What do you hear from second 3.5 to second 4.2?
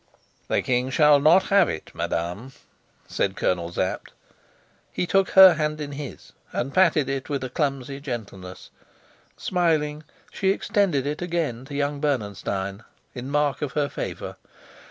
Sapt.